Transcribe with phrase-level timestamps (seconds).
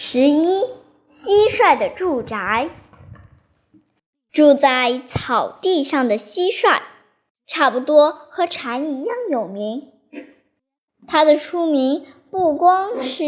[0.00, 0.62] 十一，
[1.24, 2.70] 蟋蟀的住宅。
[4.30, 6.82] 住在草地上的蟋蟀，
[7.48, 9.88] 差不多和蝉一样有名。
[11.08, 13.24] 它的出名不光是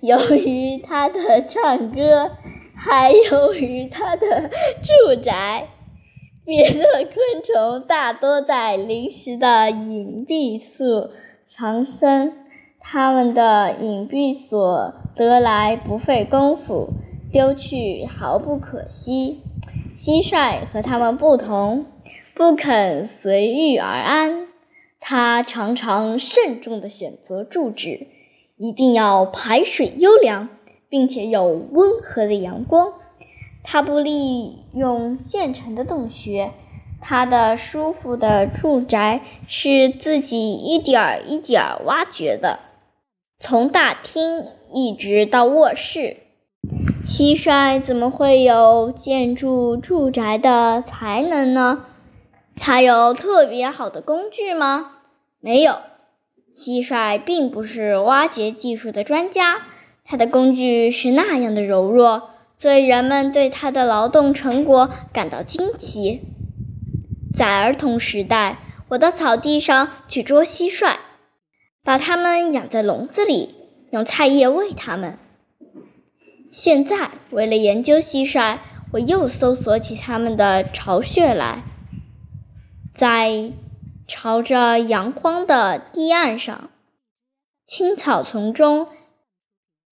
[0.00, 2.30] 由于它的唱歌，
[2.76, 5.70] 还由于它的住宅。
[6.44, 11.12] 别的昆虫大多在临时的隐蔽处
[11.46, 12.41] 藏身。
[12.84, 16.90] 它们的隐蔽所得来不费功夫，
[17.32, 19.40] 丢去毫不可惜。
[19.96, 21.86] 蟋蟀和它们不同，
[22.34, 24.48] 不肯随遇而安。
[25.00, 28.08] 它常常慎重地选择住址，
[28.56, 30.48] 一定要排水优良，
[30.88, 32.92] 并且有温和的阳光。
[33.62, 36.50] 它不利用现成的洞穴，
[37.00, 42.58] 它的舒服的住宅是自己一点儿一点儿挖掘的。
[43.44, 46.18] 从大厅一直到卧室，
[47.04, 51.86] 蟋蟀怎么会有建筑住宅的才能呢？
[52.54, 54.92] 它有特别好的工具吗？
[55.40, 55.72] 没有，
[56.56, 59.62] 蟋蟀并不是挖掘技术的专家，
[60.04, 66.20] 它的工具是那样的柔弱，所以人们对它的劳动成果感到惊奇。
[67.34, 68.58] 在儿童时代，
[68.88, 70.94] 我到草地上去捉蟋蟀。
[71.84, 73.56] 把它们养在笼子里，
[73.90, 75.18] 用菜叶喂它们。
[76.52, 78.58] 现在，为了研究蟋蟀，
[78.92, 81.64] 我又搜索起它们的巢穴来。
[82.94, 83.52] 在
[84.06, 86.70] 朝着阳光的堤岸上，
[87.66, 88.86] 青草丛中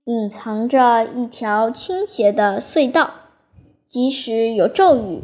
[0.05, 3.15] 隐藏着一条倾斜的隧道，
[3.89, 5.23] 即使有骤雨，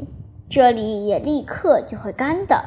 [0.51, 2.65] 这里也立刻就会干的。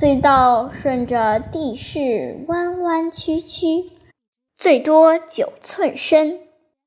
[0.00, 3.90] 隧道顺着地势弯弯曲曲，
[4.56, 6.40] 最多九寸深，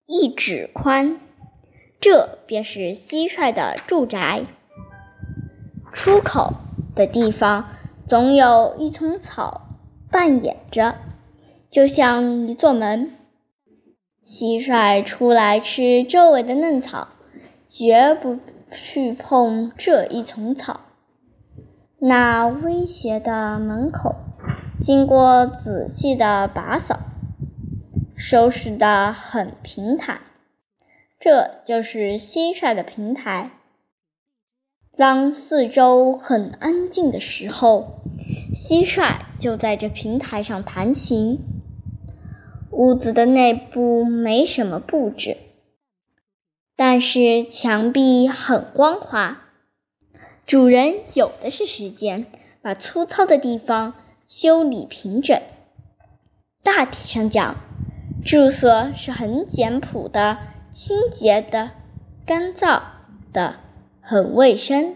[0.08, 1.20] 一指宽。
[2.00, 4.46] 这便是蟋蟀的住宅。
[5.94, 6.56] 出口
[6.96, 7.70] 的地方
[8.08, 9.62] 总有一丛草
[10.10, 10.96] 扮演着，
[11.70, 13.16] 就像一座门。
[14.26, 17.10] 蟋蟀出来吃周围的嫩草，
[17.70, 18.40] 绝不
[18.72, 20.82] 去碰这一丛草。
[22.08, 24.14] 那威胁的门口，
[24.80, 27.00] 经过仔细的打扫，
[28.16, 30.22] 收拾得很平坦。
[31.20, 33.50] 这就是蟋蟀的平台。
[34.96, 38.04] 当四周很安静的时候，
[38.54, 41.40] 蟋蟀就在这平台上弹琴。
[42.70, 45.38] 屋子的内部没什么布置，
[46.76, 49.45] 但是墙壁很光滑。
[50.46, 52.28] 主人有的是时间，
[52.62, 53.96] 把粗糙的地方
[54.28, 55.42] 修理平整。
[56.62, 57.56] 大体上讲，
[58.24, 60.38] 住所是很简朴的、
[60.72, 61.72] 清洁的、
[62.28, 62.80] 干燥
[63.34, 63.56] 的、
[64.02, 64.94] 很卫生。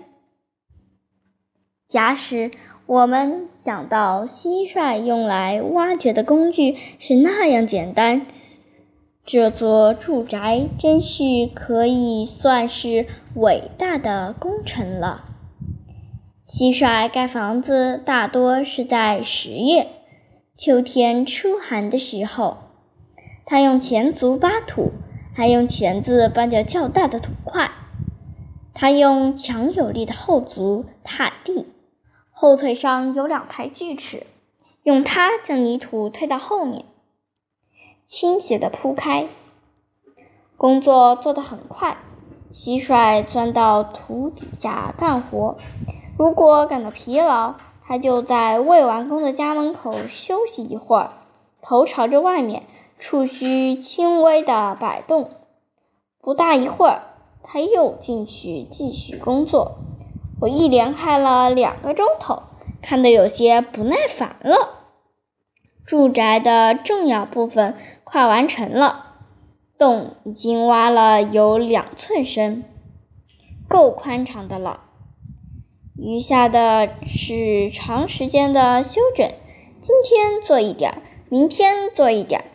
[1.87, 2.51] 假使
[2.85, 8.27] 我们想到蟋蟀用来挖掘的工具是那样简单，
[9.25, 11.23] 这座住宅真是
[11.55, 15.25] 可以算是伟大的工程了。
[16.49, 19.85] 蟋蟀盖房子大多是在十月，
[20.57, 22.57] 秋天初寒的时候。
[23.45, 24.91] 它用前足扒土，
[25.35, 27.69] 还用钳子搬着较大的土块。
[28.73, 31.67] 它用强有力的后足踏地，
[32.31, 34.25] 后腿上有两排锯齿，
[34.81, 36.83] 用它将泥土推到后面，
[38.07, 39.27] 倾斜地铺开。
[40.57, 41.97] 工作做得很快，
[42.51, 45.59] 蟋蟀钻到土底下干活。
[46.19, 47.55] 如果感到疲劳，
[47.87, 51.13] 他就在未完工的家门口休息一会儿，
[51.61, 52.63] 头朝着外面，
[52.99, 55.29] 触须轻微的摆动。
[56.19, 57.03] 不大一会儿，
[57.41, 59.77] 他又进去继续工作。
[60.41, 62.43] 我一连看了两个钟头，
[62.81, 64.71] 看得有些不耐烦了。
[65.85, 69.15] 住宅的重要部分快完成了，
[69.77, 72.65] 洞已经挖了有两寸深，
[73.69, 74.81] 够宽敞的了。
[76.01, 79.29] 余下的是长时间的修整，
[79.81, 82.45] 今天做一点儿，明天做一点儿。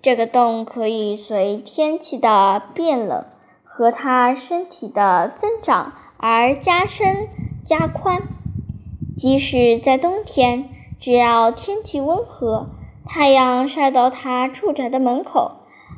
[0.00, 3.26] 这个洞可以随天气的变冷
[3.62, 7.28] 和它身体的增长而加深
[7.66, 8.22] 加宽。
[9.18, 12.70] 即使在冬天，只要天气温和，
[13.04, 15.52] 太阳晒到它住宅的门口，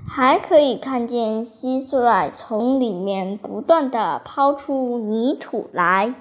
[0.09, 6.15] 还可以看见蟋蟀从里面不断的抛出泥土来。